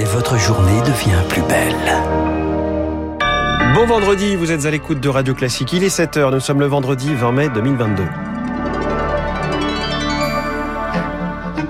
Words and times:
et 0.00 0.04
votre 0.04 0.38
journée 0.38 0.80
devient 0.80 1.22
plus 1.28 1.42
belle. 1.42 1.74
Bon 3.74 3.86
vendredi, 3.86 4.34
vous 4.34 4.50
êtes 4.50 4.64
à 4.64 4.70
l'écoute 4.70 4.98
de 4.98 5.08
Radio 5.10 5.34
Classique. 5.34 5.74
Il 5.74 5.84
est 5.84 5.94
7h, 5.94 6.32
nous 6.32 6.40
sommes 6.40 6.60
le 6.60 6.66
vendredi 6.66 7.14
20 7.14 7.32
mai 7.32 7.48
2022. 7.50 8.29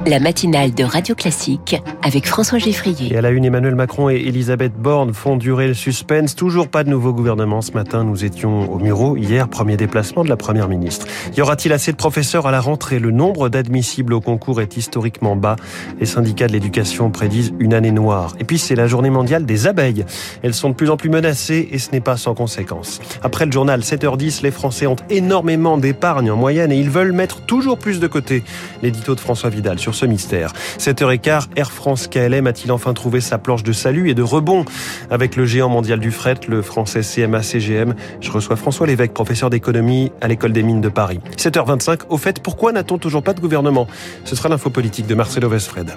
La 0.07 0.19
matinale 0.19 0.73
de 0.73 0.83
Radio 0.83 1.15
Classique 1.15 1.77
avec 2.03 2.27
François 2.27 2.59
Geffrier. 2.59 3.13
Et 3.13 3.19
à 3.19 3.21
la 3.21 3.31
une, 3.31 3.45
Emmanuel 3.45 3.75
Macron 3.75 4.09
et 4.09 4.17
Elisabeth 4.17 4.73
Borne 4.75 5.13
font 5.13 5.37
durer 5.37 5.69
le 5.69 5.75
suspense. 5.75 6.35
Toujours 6.35 6.69
pas 6.69 6.85
de 6.85 6.91
nouveau 6.91 7.13
gouvernement 7.13 7.61
ce 7.61 7.73
matin. 7.73 8.03
Nous 8.05 8.25
étions 8.25 8.73
au 8.73 8.79
Muro 8.79 9.17
hier, 9.17 9.49
premier 9.49 9.77
déplacement 9.77 10.25
de 10.25 10.29
la 10.29 10.37
Première 10.37 10.69
ministre. 10.69 11.07
Y 11.37 11.43
aura-t-il 11.43 11.73
assez 11.73 11.93
de 11.93 11.97
professeurs 11.97 12.47
à 12.47 12.51
la 12.51 12.61
rentrée? 12.61 12.99
Le 12.99 13.11
nombre 13.11 13.49
d'admissibles 13.49 14.15
au 14.15 14.21
concours 14.21 14.61
est 14.61 14.77
historiquement 14.77 15.37
bas. 15.37 15.57
Les 16.01 16.07
syndicats 16.07 16.47
de 16.47 16.53
l'éducation 16.53 17.11
prédisent 17.11 17.53
une 17.59 17.75
année 17.75 17.93
noire. 17.93 18.35
Et 18.41 18.45
puis 18.45 18.59
c'est 18.59 18.75
la 18.75 18.87
journée 18.87 19.11
mondiale 19.11 19.45
des 19.45 19.67
abeilles. 19.67 20.07
Elles 20.43 20.55
sont 20.55 20.71
de 20.71 20.75
plus 20.75 20.91
en 20.91 20.97
plus 20.97 21.11
menacées 21.11 21.69
et 21.71 21.79
ce 21.79 21.93
n'est 21.93 22.01
pas 22.01 22.17
sans 22.17 22.35
conséquences. 22.35 23.01
Après 23.23 23.45
le 23.45 23.53
journal 23.53 23.81
7h10, 23.81 24.43
les 24.43 24.51
Français 24.51 24.87
ont 24.87 24.97
énormément 25.11 25.77
d'épargne 25.77 26.31
en 26.31 26.37
moyenne 26.37 26.73
et 26.73 26.79
ils 26.79 26.91
veulent 26.91 27.13
mettre 27.13 27.43
toujours 27.43 27.79
plus 27.79 28.01
de 28.01 28.07
côté. 28.07 28.43
L'édito 28.83 29.15
de 29.15 29.21
François 29.21 29.51
Vidal 29.51 29.79
sur 29.79 29.91
ce 30.01 30.07
mystère. 30.07 30.53
7h15, 30.79 31.49
Air 31.57 31.71
France 31.71 32.09
KLM 32.09 32.47
a-t-il 32.47 32.73
enfin 32.73 32.95
trouvé 32.95 33.21
sa 33.21 33.39
planche 33.39 33.63
de 33.63 33.73
salut 33.73 34.09
et 34.09 34.15
de 34.15 34.23
rebond 34.23 34.65
avec 35.11 35.37
le 35.37 35.45
géant 35.45 35.69
mondial 35.69 36.01
du 36.01 36.11
fret, 36.11 36.37
le 36.49 36.63
français 36.63 37.03
CMA 37.03 37.43
CGM 37.43 37.95
Je 38.21 38.31
reçois 38.31 38.57
François 38.57 38.87
Lévesque, 38.87 39.13
professeur 39.13 39.51
d'économie 39.51 40.11
à 40.21 40.29
l'école 40.29 40.53
des 40.53 40.63
mines 40.63 40.81
de 40.81 40.89
Paris. 40.89 41.21
7h25, 41.37 42.01
au 42.09 42.17
fait, 42.17 42.41
pourquoi 42.43 42.73
n'a-t-on 42.73 42.99
toujours 42.99 43.23
pas 43.23 43.35
de 43.35 43.41
gouvernement? 43.41 43.87
Ce 44.25 44.35
sera 44.35 44.49
l'info 44.49 44.71
politique 44.71 45.07
de 45.07 45.15
Marcelo 45.15 45.49
Westfred. 45.49 45.95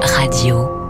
Radio. 0.00 0.81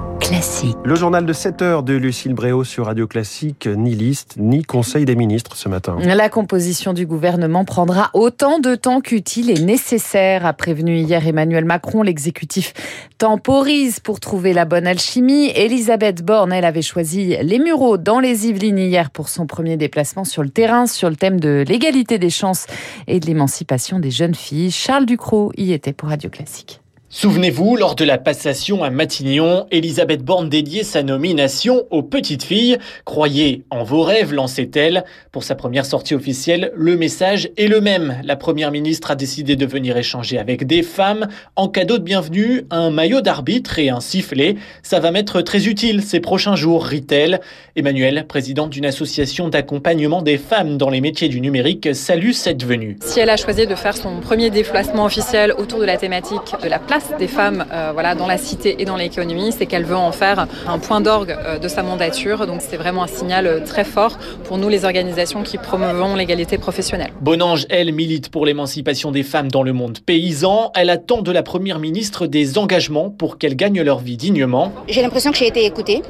Le 0.85 0.95
journal 0.95 1.27
de 1.27 1.33
7 1.33 1.63
heures 1.63 1.83
de 1.83 1.95
Lucille 1.95 2.33
Bréau 2.33 2.63
sur 2.63 2.87
Radio 2.87 3.09
Classique, 3.09 3.67
ni 3.67 3.97
liste, 3.97 4.37
ni 4.39 4.63
conseil 4.63 5.05
des 5.05 5.17
ministres 5.17 5.57
ce 5.57 5.69
matin. 5.69 5.97
La 5.99 6.29
composition 6.29 6.93
du 6.93 7.07
gouvernement 7.07 7.65
prendra 7.65 8.09
autant 8.15 8.61
de 8.61 8.77
temps 8.77 9.01
qu'utile 9.01 9.51
et 9.51 9.61
nécessaire, 9.61 10.47
a 10.47 10.53
prévenu 10.53 10.97
hier 10.97 11.27
Emmanuel 11.27 11.65
Macron. 11.65 12.03
L'exécutif 12.03 12.73
temporise 13.19 13.99
pour 13.99 14.21
trouver 14.21 14.53
la 14.53 14.65
bonne 14.65 14.87
alchimie. 14.87 15.51
Elisabeth 15.57 16.25
Borne, 16.25 16.53
elle 16.53 16.65
avait 16.65 16.83
choisi 16.83 17.37
les 17.43 17.59
Mureaux 17.59 17.99
dans 17.99 18.21
les 18.21 18.47
Yvelines 18.47 18.79
hier 18.79 19.11
pour 19.11 19.29
son 19.29 19.47
premier 19.47 19.77
déplacement 19.77 20.25
sur 20.25 20.45
le 20.45 20.51
terrain 20.51 20.87
sur 20.87 21.11
le 21.11 21.17
thème 21.17 21.41
de 21.41 21.65
l'égalité 21.67 22.19
des 22.21 22.31
chances 22.31 22.67
et 23.09 23.19
de 23.19 23.27
l'émancipation 23.27 23.99
des 23.99 24.13
jeunes 24.13 24.37
filles. 24.37 24.71
Charles 24.71 25.07
Ducrot 25.07 25.51
y 25.57 25.73
était 25.73 25.93
pour 25.93 26.11
Radio 26.11 26.31
Classique. 26.31 26.81
Souvenez-vous, 27.15 27.77
lors 27.77 27.95
de 27.95 28.07
la 28.07 28.17
passation 28.17 28.83
à 28.83 28.89
Matignon, 28.89 29.67
Elisabeth 29.71 30.25
Borne 30.25 30.49
dédiait 30.49 30.83
sa 30.83 31.03
nomination 31.03 31.83
aux 31.91 32.03
petites 32.03 32.43
filles. 32.43 32.79
Croyez 33.05 33.65
en 33.69 33.85
vos 33.85 34.01
rêves, 34.01 34.33
lançait-elle. 34.33 35.05
Pour 35.31 35.45
sa 35.45 35.55
première 35.55 35.85
sortie 35.85 36.15
officielle, 36.15 36.73
le 36.75 36.97
message 36.97 37.51
est 37.59 37.69
le 37.69 37.83
même. 37.83 38.17
La 38.25 38.37
première 38.37 38.71
ministre 38.71 39.11
a 39.11 39.15
décidé 39.15 39.57
de 39.57 39.67
venir 39.67 39.95
échanger 39.99 40.39
avec 40.39 40.67
des 40.67 40.83
femmes. 40.83 41.29
En 41.55 41.69
cadeau 41.69 41.99
de 41.99 42.03
bienvenue, 42.03 42.65
un 42.71 42.89
maillot 42.89 43.21
d'arbitre 43.21 43.79
et 43.79 43.91
un 43.91 44.01
sifflet. 44.01 44.57
Ça 44.83 44.99
va 44.99 45.11
m'être 45.11 45.43
très 45.43 45.67
utile 45.67 46.03
ces 46.03 46.19
prochains 46.19 46.57
jours, 46.57 46.87
rit-elle. 46.87 47.43
Emmanuel, 47.77 48.25
présidente 48.27 48.71
d'une 48.71 48.87
association 48.87 49.51
d'accompagnement 49.51 50.23
des 50.23 50.39
femmes 50.39 50.79
dans 50.79 50.89
les 50.89 51.03
métiers 51.03 51.29
du 51.29 51.43
numérique, 51.43 51.95
salue 51.95 52.33
cette 52.33 52.65
venue. 52.65 52.97
Si 53.03 53.21
elle 53.21 53.31
a 53.31 53.37
choisi 53.37 53.67
de 53.67 53.75
faire 53.75 53.99
son 53.99 54.21
premier 54.21 54.49
déplacement 54.49 55.05
officiel 55.05 55.53
autour 55.59 55.79
de 55.79 55.85
la 55.85 55.99
thématique 55.99 56.55
de 56.63 56.69
la 56.69 56.79
place 56.79 57.02
des 57.19 57.29
femmes 57.29 57.65
euh, 57.73 57.91
voilà, 57.93 58.15
dans 58.15 58.27
la 58.27 58.39
cité 58.39 58.77
et 58.79 58.85
dans 58.85 58.97
l'économie, 58.97 59.53
c'est 59.53 59.67
qu'elle 59.67 59.85
veut 59.85 59.97
en 59.97 60.13
faire 60.13 60.47
un 60.67 60.79
point 60.79 61.01
d'orgue 61.01 61.37
euh, 61.39 61.59
de 61.59 61.69
sa 61.69 61.83
mandature. 61.83 62.47
Donc 62.47 62.61
c'est 62.61 62.77
vraiment 62.77 63.03
un 63.03 63.09
signal 63.09 63.47
euh, 63.47 63.61
très 63.61 63.85
fort 63.85 64.19
pour 64.45 64.59
nous, 64.59 64.69
les 64.69 64.85
organisations 64.85 65.43
qui 65.43 65.59
promouvons 65.59 66.17
l'égalité 66.17 66.59
professionnelle. 66.59 67.13
Bonange, 67.21 67.67
elle, 67.71 67.93
milite 67.93 68.31
pour 68.31 68.47
l'émancipation 68.47 69.11
des 69.11 69.23
femmes 69.23 69.51
dans 69.51 69.63
le 69.63 69.73
monde 69.73 69.99
paysan. 70.01 70.73
Elle 70.75 70.91
attend 70.91 71.23
de 71.23 71.33
la 71.33 71.43
Première 71.43 71.79
ministre 71.79 72.27
des 72.27 72.59
engagements 72.59 73.11
pour 73.11 73.39
qu'elles 73.39 73.57
gagnent 73.57 73.83
leur 73.83 73.99
vie 73.99 74.17
dignement. 74.17 74.73
J'ai 74.89 75.03
l'impression 75.03 75.31
que 75.31 75.37
j'ai 75.37 75.49
été 75.49 75.65
écoutée. 75.65 76.03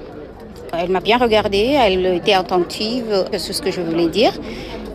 Elle 0.78 0.88
m'a 0.88 1.00
bien 1.00 1.19
regardée, 1.19 1.76
elle 1.78 2.06
était 2.06 2.32
attentive 2.32 3.26
sur 3.36 3.54
ce 3.54 3.60
que 3.60 3.70
je 3.70 3.82
voulais 3.82 4.08
dire. 4.08 4.32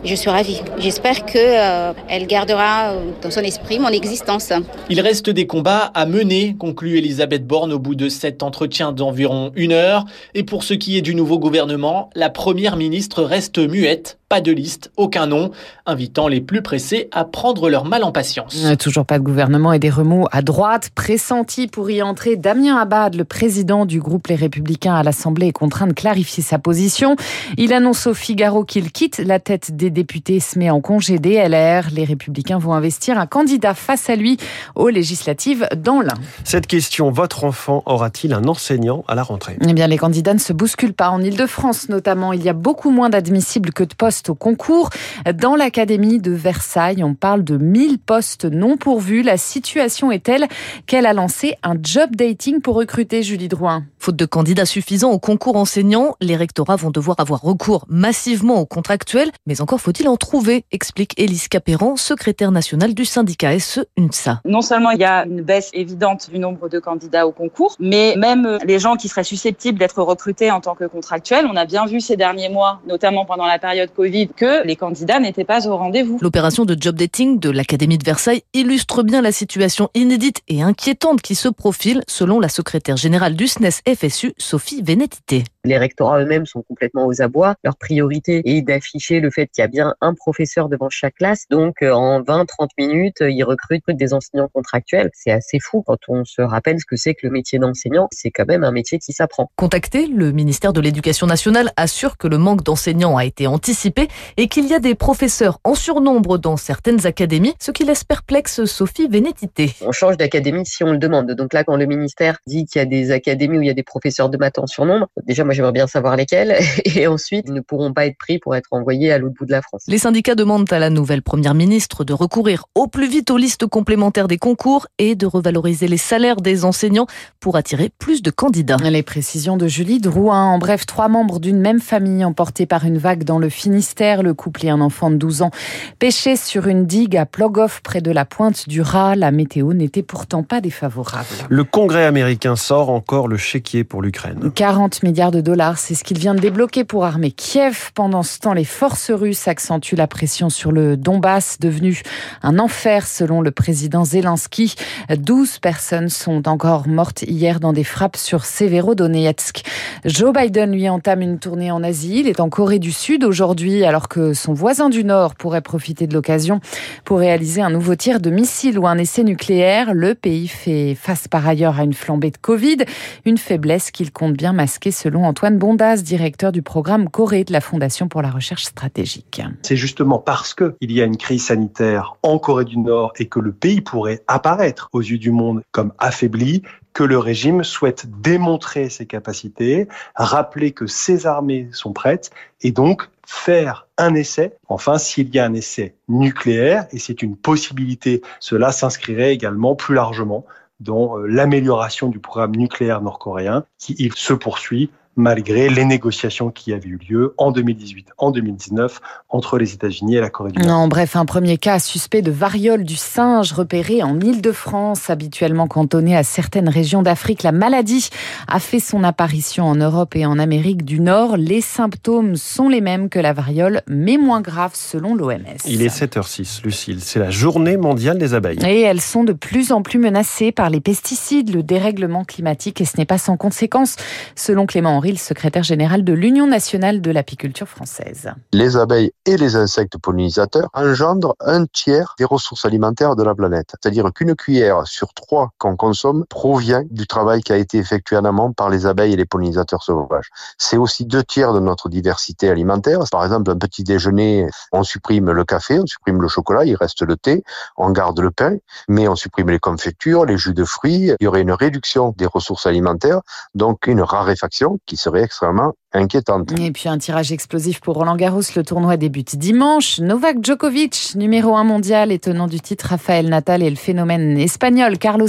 Je 0.04 0.14
suis 0.14 0.30
ravie. 0.30 0.60
J'espère 0.78 1.24
qu'elle 1.24 1.42
euh, 1.44 2.26
gardera 2.26 2.92
euh, 2.92 3.10
dans 3.20 3.30
son 3.30 3.40
esprit 3.40 3.78
mon 3.78 3.88
existence. 3.88 4.52
Il 4.90 5.00
reste 5.00 5.30
des 5.30 5.46
combats 5.46 5.90
à 5.94 6.06
mener, 6.06 6.56
conclut 6.58 6.98
Elisabeth 6.98 7.46
Borne 7.46 7.72
au 7.72 7.78
bout 7.78 7.94
de 7.94 8.08
cet 8.08 8.42
entretien 8.42 8.92
d'environ 8.92 9.52
une 9.56 9.72
heure. 9.72 10.04
Et 10.34 10.44
pour 10.44 10.62
ce 10.62 10.74
qui 10.74 10.96
est 10.96 11.02
du 11.02 11.14
nouveau 11.14 11.38
gouvernement, 11.38 12.10
la 12.14 12.30
première 12.30 12.76
ministre 12.76 13.22
reste 13.22 13.58
muette 13.58 14.17
pas 14.28 14.42
de 14.42 14.52
liste, 14.52 14.90
aucun 14.98 15.26
nom, 15.26 15.52
invitant 15.86 16.28
les 16.28 16.42
plus 16.42 16.60
pressés 16.60 17.08
à 17.12 17.24
prendre 17.24 17.70
leur 17.70 17.86
mal 17.86 18.04
en 18.04 18.12
patience. 18.12 18.62
Euh, 18.62 18.76
toujours 18.76 19.06
pas 19.06 19.18
de 19.18 19.24
gouvernement 19.24 19.72
et 19.72 19.78
des 19.78 19.88
remous 19.88 20.26
à 20.32 20.42
droite. 20.42 20.90
Pressenti 20.94 21.66
pour 21.66 21.90
y 21.90 22.02
entrer, 22.02 22.36
Damien 22.36 22.76
Abad, 22.76 23.14
le 23.14 23.24
président 23.24 23.86
du 23.86 24.00
groupe 24.00 24.26
Les 24.26 24.34
Républicains 24.34 24.94
à 24.94 25.02
l'Assemblée, 25.02 25.46
est 25.46 25.52
contraint 25.52 25.86
de 25.86 25.94
clarifier 25.94 26.42
sa 26.42 26.58
position. 26.58 27.16
Il 27.56 27.72
annonce 27.72 28.06
au 28.06 28.12
Figaro 28.12 28.64
qu'il 28.64 28.92
quitte 28.92 29.16
la 29.16 29.40
tête 29.40 29.74
des 29.74 29.88
députés, 29.88 30.40
se 30.40 30.58
met 30.58 30.68
en 30.68 30.82
congé 30.82 31.18
DLR. 31.18 31.88
Les 31.90 32.04
Républicains 32.04 32.58
vont 32.58 32.74
investir 32.74 33.18
un 33.18 33.26
candidat 33.26 33.72
face 33.72 34.10
à 34.10 34.16
lui 34.16 34.36
aux 34.74 34.90
législatives 34.90 35.66
dans 35.74 36.02
l'Ain. 36.02 36.14
Cette 36.44 36.66
question, 36.66 37.10
votre 37.10 37.44
enfant 37.44 37.82
aura-t-il 37.86 38.34
un 38.34 38.44
enseignant 38.44 39.04
à 39.08 39.14
la 39.14 39.22
rentrée? 39.22 39.56
Eh 39.66 39.72
bien, 39.72 39.86
les 39.86 39.96
candidats 39.96 40.34
ne 40.34 40.38
se 40.38 40.52
bousculent 40.52 40.92
pas. 40.92 41.08
En 41.08 41.22
Ile-de-France 41.22 41.88
notamment, 41.88 42.34
il 42.34 42.42
y 42.42 42.50
a 42.50 42.52
beaucoup 42.52 42.90
moins 42.90 43.08
d'admissibles 43.08 43.72
que 43.72 43.84
de 43.84 43.94
postes 43.94 44.17
au 44.28 44.34
concours. 44.34 44.90
Dans 45.34 45.56
l'Académie 45.56 46.18
de 46.18 46.32
Versailles, 46.32 47.04
on 47.04 47.14
parle 47.14 47.44
de 47.44 47.56
1000 47.56 47.98
postes 47.98 48.44
non 48.44 48.76
pourvus. 48.76 49.22
La 49.22 49.36
situation 49.36 50.10
est 50.10 50.24
telle 50.24 50.46
qu'elle 50.86 51.06
a 51.06 51.12
lancé 51.12 51.54
un 51.62 51.76
job 51.80 52.16
dating 52.16 52.60
pour 52.60 52.76
recruter 52.76 53.22
Julie 53.22 53.48
Drouin. 53.48 53.84
Faute 54.00 54.14
de 54.14 54.26
candidats 54.26 54.64
suffisants 54.64 55.10
au 55.10 55.18
concours 55.18 55.56
enseignant, 55.56 56.14
les 56.20 56.36
rectorats 56.36 56.76
vont 56.76 56.90
devoir 56.90 57.18
avoir 57.18 57.40
recours 57.42 57.84
massivement 57.88 58.60
aux 58.60 58.66
contractuels, 58.66 59.32
mais 59.46 59.60
encore 59.60 59.80
faut-il 59.80 60.08
en 60.08 60.16
trouver, 60.16 60.64
explique 60.70 61.18
Élise 61.18 61.48
Capéran, 61.48 61.96
secrétaire 61.96 62.52
nationale 62.52 62.94
du 62.94 63.04
syndicat 63.04 63.58
SE 63.58 63.80
UNSA. 63.96 64.40
Non 64.44 64.62
seulement 64.62 64.90
il 64.90 65.00
y 65.00 65.04
a 65.04 65.24
une 65.26 65.42
baisse 65.42 65.70
évidente 65.72 66.30
du 66.30 66.38
nombre 66.38 66.68
de 66.68 66.78
candidats 66.78 67.26
au 67.26 67.32
concours, 67.32 67.74
mais 67.80 68.14
même 68.16 68.58
les 68.64 68.78
gens 68.78 68.94
qui 68.94 69.08
seraient 69.08 69.24
susceptibles 69.24 69.80
d'être 69.80 70.00
recrutés 70.00 70.52
en 70.52 70.60
tant 70.60 70.76
que 70.76 70.84
contractuels, 70.84 71.46
on 71.50 71.56
a 71.56 71.66
bien 71.66 71.84
vu 71.86 72.00
ces 72.00 72.16
derniers 72.16 72.50
mois, 72.50 72.80
notamment 72.86 73.24
pendant 73.24 73.46
la 73.46 73.58
période 73.58 73.90
Covid, 73.94 74.28
que 74.28 74.64
les 74.64 74.76
candidats 74.76 75.18
n'étaient 75.18 75.44
pas 75.44 75.66
au 75.66 75.76
rendez-vous. 75.76 76.18
L'opération 76.20 76.64
de 76.64 76.76
job 76.78 76.94
dating 76.94 77.40
de 77.40 77.50
l'Académie 77.50 77.98
de 77.98 78.04
Versailles 78.04 78.42
illustre 78.54 79.02
bien 79.02 79.22
la 79.22 79.32
situation 79.32 79.88
inédite 79.94 80.40
et 80.46 80.62
inquiétante 80.62 81.20
qui 81.20 81.34
se 81.34 81.48
profile, 81.48 82.04
selon 82.06 82.38
la 82.38 82.48
secrétaire 82.48 82.96
générale 82.96 83.34
du 83.34 83.48
SNES 83.48 83.70
FSU, 83.98 84.32
Sophie 84.38 84.82
Vénétité. 84.82 85.42
Les 85.64 85.76
rectorats 85.76 86.20
eux-mêmes 86.20 86.46
sont 86.46 86.62
complètement 86.62 87.06
aux 87.06 87.20
abois. 87.20 87.56
Leur 87.64 87.76
priorité 87.76 88.42
est 88.44 88.62
d'afficher 88.62 89.18
le 89.20 89.30
fait 89.30 89.48
qu'il 89.48 89.62
y 89.62 89.64
a 89.64 89.68
bien 89.68 89.94
un 90.00 90.14
professeur 90.14 90.68
devant 90.68 90.88
chaque 90.88 91.16
classe. 91.16 91.46
Donc, 91.50 91.82
euh, 91.82 91.92
en 91.92 92.22
20-30 92.22 92.68
minutes, 92.78 93.16
ils 93.20 93.42
recrutent 93.42 93.82
des 93.88 94.14
enseignants 94.14 94.48
contractuels. 94.48 95.10
C'est 95.14 95.32
assez 95.32 95.58
fou 95.60 95.82
quand 95.84 95.98
on 96.08 96.24
se 96.24 96.40
rappelle 96.42 96.78
ce 96.78 96.86
que 96.86 96.96
c'est 96.96 97.14
que 97.14 97.26
le 97.26 97.32
métier 97.32 97.58
d'enseignant. 97.58 98.08
C'est 98.12 98.30
quand 98.30 98.46
même 98.46 98.62
un 98.62 98.70
métier 98.70 98.98
qui 98.98 99.12
s'apprend. 99.12 99.50
Contacté, 99.56 100.06
le 100.06 100.30
ministère 100.30 100.72
de 100.72 100.80
l'Éducation 100.80 101.26
nationale 101.26 101.72
assure 101.76 102.16
que 102.16 102.28
le 102.28 102.38
manque 102.38 102.62
d'enseignants 102.62 103.16
a 103.16 103.24
été 103.24 103.46
anticipé 103.48 104.08
et 104.36 104.46
qu'il 104.48 104.68
y 104.68 104.74
a 104.74 104.78
des 104.78 104.94
professeurs 104.94 105.58
en 105.64 105.74
surnombre 105.74 106.38
dans 106.38 106.56
certaines 106.56 107.04
académies, 107.06 107.54
ce 107.60 107.72
qui 107.72 107.84
laisse 107.84 108.04
perplexe 108.04 108.64
Sophie 108.64 109.08
Vénétité. 109.08 109.74
On 109.80 109.92
change 109.92 110.16
d'académie 110.16 110.64
si 110.64 110.84
on 110.84 110.92
le 110.92 110.98
demande. 110.98 111.32
Donc 111.32 111.52
là, 111.52 111.64
quand 111.64 111.76
le 111.76 111.86
ministère 111.86 112.38
dit 112.46 112.64
qu'il 112.64 112.78
y 112.78 112.82
a 112.82 112.86
des 112.86 113.10
académies 113.10 113.58
où 113.58 113.62
il 113.62 113.66
y 113.66 113.70
a 113.70 113.74
des 113.74 113.77
professeurs 113.82 114.28
de 114.28 114.36
maths 114.36 114.58
en 114.58 114.66
surnombre, 114.66 115.06
déjà 115.26 115.44
moi 115.44 115.54
j'aimerais 115.54 115.72
bien 115.72 115.86
savoir 115.86 116.16
lesquels, 116.16 116.56
et 116.84 117.06
ensuite 117.06 117.46
ils 117.48 117.54
ne 117.54 117.60
pourront 117.60 117.92
pas 117.92 118.06
être 118.06 118.18
pris 118.18 118.38
pour 118.38 118.54
être 118.54 118.68
envoyés 118.70 119.12
à 119.12 119.18
l'autre 119.18 119.34
bout 119.38 119.46
de 119.46 119.52
la 119.52 119.62
France. 119.62 119.84
Les 119.88 119.98
syndicats 119.98 120.34
demandent 120.34 120.72
à 120.72 120.78
la 120.78 120.90
nouvelle 120.90 121.22
première 121.22 121.54
ministre 121.54 122.04
de 122.04 122.12
recourir 122.12 122.66
au 122.74 122.86
plus 122.86 123.08
vite 123.08 123.30
aux 123.30 123.36
listes 123.36 123.66
complémentaires 123.66 124.28
des 124.28 124.38
concours 124.38 124.86
et 124.98 125.14
de 125.14 125.26
revaloriser 125.26 125.88
les 125.88 125.96
salaires 125.96 126.40
des 126.40 126.64
enseignants 126.64 127.06
pour 127.40 127.56
attirer 127.56 127.90
plus 127.98 128.22
de 128.22 128.30
candidats. 128.30 128.76
Les 128.88 129.02
précisions 129.02 129.56
de 129.56 129.68
Julie 129.68 130.00
Drouin. 130.00 130.46
En 130.46 130.58
bref, 130.58 130.86
trois 130.86 131.08
membres 131.08 131.40
d'une 131.40 131.60
même 131.60 131.80
famille 131.80 132.24
emportés 132.24 132.66
par 132.66 132.84
une 132.84 132.98
vague 132.98 133.24
dans 133.24 133.38
le 133.38 133.48
Finistère 133.48 134.22
le 134.22 134.34
couple 134.34 134.66
et 134.66 134.70
un 134.70 134.80
enfant 134.80 135.10
de 135.10 135.16
12 135.16 135.42
ans 135.42 135.50
pêchaient 135.98 136.36
sur 136.36 136.66
une 136.66 136.86
digue 136.86 137.16
à 137.16 137.26
Plogoff 137.26 137.80
près 137.82 138.00
de 138.00 138.10
la 138.10 138.24
pointe 138.24 138.68
du 138.68 138.80
Raz. 138.80 139.16
La 139.16 139.30
météo 139.30 139.74
n'était 139.74 140.02
pourtant 140.02 140.42
pas 140.42 140.60
défavorable. 140.60 141.26
Le 141.48 141.64
Congrès 141.64 142.04
américain 142.04 142.56
sort 142.56 142.90
encore 142.90 143.28
le 143.28 143.36
chéquier 143.36 143.67
pour 143.88 144.02
l'Ukraine. 144.02 144.50
40 144.54 145.02
milliards 145.02 145.30
de 145.30 145.40
dollars, 145.40 145.78
c'est 145.78 145.94
ce 145.94 146.02
qu'il 146.02 146.18
vient 146.18 146.34
de 146.34 146.40
débloquer 146.40 146.84
pour 146.84 147.04
armer 147.04 147.30
Kiev. 147.30 147.90
Pendant 147.94 148.22
ce 148.22 148.38
temps, 148.38 148.54
les 148.54 148.64
forces 148.64 149.10
russes 149.10 149.46
accentuent 149.46 149.96
la 149.96 150.06
pression 150.06 150.48
sur 150.48 150.72
le 150.72 150.96
Donbass, 150.96 151.58
devenu 151.60 152.00
un 152.42 152.58
enfer 152.58 153.06
selon 153.06 153.42
le 153.42 153.50
président 153.50 154.04
Zelensky. 154.04 154.74
12 155.14 155.58
personnes 155.58 156.08
sont 156.08 156.48
encore 156.48 156.88
mortes 156.88 157.22
hier 157.22 157.60
dans 157.60 157.74
des 157.74 157.84
frappes 157.84 158.16
sur 158.16 158.46
Severodonetsk. 158.46 159.62
Joe 160.06 160.32
Biden, 160.32 160.72
lui, 160.72 160.88
entame 160.88 161.20
une 161.20 161.38
tournée 161.38 161.70
en 161.70 161.82
Asie. 161.82 162.20
Il 162.20 162.28
est 162.28 162.40
en 162.40 162.48
Corée 162.48 162.78
du 162.78 162.92
Sud 162.92 163.22
aujourd'hui, 163.22 163.84
alors 163.84 164.08
que 164.08 164.32
son 164.32 164.54
voisin 164.54 164.88
du 164.88 165.04
Nord 165.04 165.34
pourrait 165.34 165.60
profiter 165.60 166.06
de 166.06 166.14
l'occasion 166.14 166.60
pour 167.04 167.18
réaliser 167.18 167.60
un 167.60 167.70
nouveau 167.70 167.96
tir 167.96 168.20
de 168.20 168.30
missile 168.30 168.78
ou 168.78 168.86
un 168.86 168.96
essai 168.96 169.24
nucléaire. 169.24 169.92
Le 169.92 170.14
pays 170.14 170.48
fait 170.48 170.94
face 170.94 171.28
par 171.28 171.46
ailleurs 171.46 171.78
à 171.78 171.84
une 171.84 171.92
flambée 171.92 172.30
de 172.30 172.38
Covid, 172.38 172.78
une 173.26 173.36
faiblesse 173.36 173.57
qu'il 173.92 174.12
compte 174.12 174.34
bien 174.34 174.52
masquer 174.52 174.90
selon 174.90 175.24
Antoine 175.24 175.58
Bondas, 175.58 175.98
directeur 175.98 176.52
du 176.52 176.62
programme 176.62 177.08
Corée 177.08 177.44
de 177.44 177.52
la 177.52 177.60
Fondation 177.60 178.08
pour 178.08 178.22
la 178.22 178.30
recherche 178.30 178.64
stratégique. 178.64 179.42
C'est 179.62 179.76
justement 179.76 180.18
parce 180.18 180.54
qu'il 180.54 180.92
y 180.92 181.02
a 181.02 181.04
une 181.04 181.16
crise 181.16 181.46
sanitaire 181.46 182.14
en 182.22 182.38
Corée 182.38 182.64
du 182.64 182.78
Nord 182.78 183.12
et 183.18 183.26
que 183.26 183.40
le 183.40 183.52
pays 183.52 183.80
pourrait 183.80 184.22
apparaître 184.28 184.88
aux 184.92 185.00
yeux 185.00 185.18
du 185.18 185.30
monde 185.30 185.62
comme 185.72 185.92
affaibli 185.98 186.62
que 186.94 187.04
le 187.04 187.18
régime 187.18 187.62
souhaite 187.62 188.06
démontrer 188.20 188.88
ses 188.90 189.06
capacités, 189.06 189.86
rappeler 190.16 190.72
que 190.72 190.86
ses 190.86 191.26
armées 191.26 191.68
sont 191.72 191.92
prêtes 191.92 192.30
et 192.60 192.72
donc 192.72 193.08
faire 193.26 193.86
un 193.98 194.14
essai. 194.14 194.54
Enfin, 194.68 194.98
s'il 194.98 195.32
y 195.34 195.38
a 195.38 195.44
un 195.44 195.54
essai 195.54 195.94
nucléaire, 196.08 196.86
et 196.92 196.98
c'est 196.98 197.22
une 197.22 197.36
possibilité, 197.36 198.22
cela 198.40 198.72
s'inscrirait 198.72 199.32
également 199.32 199.76
plus 199.76 199.94
largement 199.94 200.44
dans 200.80 201.18
euh, 201.18 201.26
l'amélioration 201.26 202.08
du 202.08 202.18
programme 202.18 202.56
nucléaire 202.56 203.00
nord-coréen 203.00 203.64
qui 203.78 204.10
se 204.14 204.32
poursuit 204.32 204.90
malgré 205.18 205.68
les 205.68 205.84
négociations 205.84 206.50
qui 206.50 206.72
avaient 206.72 206.88
eu 206.88 207.00
lieu 207.10 207.34
en 207.38 207.50
2018, 207.50 208.12
en 208.18 208.30
2019 208.30 209.00
entre 209.28 209.58
les 209.58 209.74
États-Unis 209.74 210.14
et 210.14 210.20
la 210.20 210.30
Corée 210.30 210.52
du 210.52 210.62
Nord. 210.62 210.78
Non, 210.78 210.88
bref, 210.88 211.16
un 211.16 211.24
premier 211.24 211.58
cas 211.58 211.80
suspect 211.80 212.22
de 212.22 212.30
variole 212.30 212.84
du 212.84 212.94
singe 212.94 213.52
repéré 213.52 214.04
en 214.04 214.20
Île-de-France, 214.20 215.10
habituellement 215.10 215.66
cantonné 215.66 216.16
à 216.16 216.22
certaines 216.22 216.68
régions 216.68 217.02
d'Afrique. 217.02 217.42
La 217.42 217.50
maladie 217.50 218.10
a 218.46 218.60
fait 218.60 218.78
son 218.78 219.02
apparition 219.02 219.64
en 219.64 219.74
Europe 219.74 220.14
et 220.14 220.24
en 220.24 220.38
Amérique 220.38 220.84
du 220.84 221.00
Nord. 221.00 221.36
Les 221.36 221.62
symptômes 221.62 222.36
sont 222.36 222.68
les 222.68 222.80
mêmes 222.80 223.08
que 223.08 223.18
la 223.18 223.32
variole, 223.32 223.82
mais 223.88 224.18
moins 224.18 224.40
graves 224.40 224.74
selon 224.74 225.16
l'OMS. 225.16 225.42
Il 225.66 225.82
est 225.82 225.88
7h06, 225.88 226.62
Lucille. 226.62 227.00
C'est 227.00 227.18
la 227.18 227.30
journée 227.30 227.76
mondiale 227.76 228.18
des 228.18 228.34
abeilles. 228.34 228.60
Et 228.64 228.82
elles 228.82 229.00
sont 229.00 229.24
de 229.24 229.32
plus 229.32 229.72
en 229.72 229.82
plus 229.82 229.98
menacées 229.98 230.52
par 230.52 230.70
les 230.70 230.80
pesticides, 230.80 231.52
le 231.52 231.64
dérèglement 231.64 232.24
climatique, 232.24 232.80
et 232.80 232.84
ce 232.84 232.96
n'est 232.96 233.04
pas 233.04 233.18
sans 233.18 233.36
conséquence, 233.36 233.96
selon 234.36 234.66
Clément 234.66 234.96
Henry 234.96 235.07
secrétaire 235.16 235.62
général 235.62 236.04
de 236.04 236.12
l'Union 236.12 236.46
nationale 236.46 237.00
de 237.00 237.10
l'apiculture 237.10 237.68
française. 237.68 238.30
Les 238.52 238.76
abeilles 238.76 239.12
et 239.24 239.36
les 239.38 239.56
insectes 239.56 239.96
pollinisateurs 239.96 240.68
engendrent 240.74 241.36
un 241.40 241.64
tiers 241.64 242.14
des 242.18 242.24
ressources 242.24 242.66
alimentaires 242.66 243.16
de 243.16 243.22
la 243.22 243.34
planète. 243.34 243.70
C'est-à-dire 243.80 244.12
qu'une 244.14 244.34
cuillère 244.34 244.86
sur 244.86 245.14
trois 245.14 245.50
qu'on 245.58 245.76
consomme 245.76 246.24
provient 246.28 246.82
du 246.90 247.06
travail 247.06 247.40
qui 247.40 247.52
a 247.52 247.56
été 247.56 247.78
effectué 247.78 248.16
en 248.16 248.24
amont 248.24 248.52
par 248.52 248.68
les 248.68 248.84
abeilles 248.84 249.14
et 249.14 249.16
les 249.16 249.24
pollinisateurs 249.24 249.82
sauvages. 249.82 250.28
C'est 250.58 250.76
aussi 250.76 251.06
deux 251.06 251.24
tiers 251.24 251.52
de 251.52 251.60
notre 251.60 251.88
diversité 251.88 252.50
alimentaire. 252.50 253.00
Par 253.10 253.24
exemple, 253.24 253.50
un 253.50 253.56
petit 253.56 253.84
déjeuner, 253.84 254.48
on 254.72 254.82
supprime 254.82 255.30
le 255.30 255.44
café, 255.44 255.78
on 255.78 255.86
supprime 255.86 256.20
le 256.20 256.28
chocolat, 256.28 256.64
il 256.64 256.74
reste 256.74 257.02
le 257.02 257.16
thé, 257.16 257.42
on 257.76 257.90
garde 257.90 258.20
le 258.20 258.30
pain, 258.30 258.56
mais 258.88 259.08
on 259.08 259.14
supprime 259.14 259.50
les 259.50 259.58
confitures, 259.58 260.24
les 260.24 260.36
jus 260.36 260.54
de 260.54 260.64
fruits. 260.64 261.12
Il 261.20 261.24
y 261.24 261.26
aurait 261.26 261.42
une 261.42 261.52
réduction 261.52 262.14
des 262.16 262.26
ressources 262.26 262.66
alimentaires, 262.66 263.20
donc 263.54 263.86
une 263.86 264.02
raréfaction 264.02 264.78
qui 264.88 264.96
serait 264.96 265.22
extrêmement 265.22 265.74
inquiétante. 265.92 266.52
Et 266.58 266.70
puis 266.72 266.88
un 266.88 266.98
tirage 266.98 267.32
explosif 267.32 267.80
pour 267.80 267.94
Roland 267.94 268.16
Garros. 268.16 268.42
Le 268.56 268.62
tournoi 268.62 268.96
débute 268.96 269.36
dimanche. 269.36 270.00
Novak 270.00 270.44
Djokovic, 270.44 271.12
numéro 271.14 271.56
un 271.56 271.64
mondial 271.64 272.12
et 272.12 272.18
tenant 272.18 272.46
du 272.46 272.60
titre, 272.60 272.88
Rafael 272.88 273.28
Natal 273.28 273.62
et 273.62 273.70
le 273.70 273.76
phénomène 273.76 274.36
espagnol 274.38 274.98
Carlos 274.98 275.28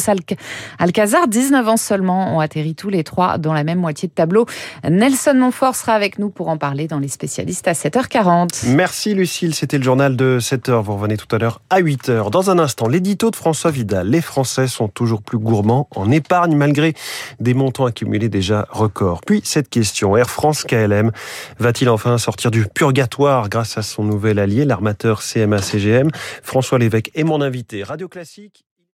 Alcazar, 0.80 1.28
19 1.28 1.68
ans 1.68 1.78
seulement, 1.78 2.36
ont 2.36 2.40
atterri 2.40 2.76
tous 2.76 2.90
les 2.90 3.04
trois 3.04 3.38
dans 3.38 3.54
la 3.54 3.64
même 3.64 3.80
moitié 3.80 4.08
de 4.08 4.14
tableau. 4.14 4.46
Nelson 4.90 5.36
Montfort 5.36 5.76
sera 5.76 5.94
avec 5.94 6.20
nous 6.20 6.30
pour 6.30 6.48
en 6.50 6.58
parler 6.58 6.88
dans 6.88 7.00
les 7.00 7.08
spécialistes 7.08 7.68
à 7.68 7.74
7h40. 7.74 8.70
Merci 8.70 9.14
Lucille, 9.14 9.54
c'était 9.54 9.78
le 9.78 9.84
journal 9.84 10.16
de 10.16 10.40
7h. 10.42 10.82
Vous 10.82 10.96
revenez 10.96 11.18
tout 11.18 11.34
à 11.34 11.38
l'heure 11.38 11.62
à 11.70 11.82
8h. 11.82 12.32
Dans 12.32 12.50
un 12.50 12.60
instant, 12.60 12.88
l'édito 12.88 13.32
de 13.32 13.36
François 13.36 13.72
Vidal. 13.72 14.10
Les 14.10 14.22
Français 14.22 14.68
sont 14.68 14.88
toujours 14.88 15.22
plus 15.22 15.38
gourmands 15.38 15.88
en 15.96 16.12
épargne 16.12 16.56
malgré 16.56 16.94
des 17.40 17.54
montants 17.54 17.86
accumulés 17.86 18.30
déjà 18.30 18.68
records. 18.72 19.22
Puis 19.26 19.42
cette 19.50 19.70
question, 19.70 20.16
Air 20.16 20.30
France 20.30 20.64
KLM 20.64 21.12
va-t-il 21.58 21.90
enfin 21.90 22.18
sortir 22.18 22.52
du 22.52 22.66
purgatoire 22.68 23.50
grâce 23.50 23.78
à 23.78 23.82
son 23.82 24.04
nouvel 24.04 24.38
allié, 24.38 24.64
l'armateur 24.64 25.22
CMA-CGM 25.22 26.10
François 26.44 26.78
Lévesque 26.78 27.10
est 27.16 27.24
mon 27.24 27.42
invité. 27.42 27.84
Radio 27.84 28.08
Classique. 28.08 28.69